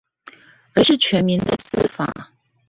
[0.73, 2.31] 而是全民的司法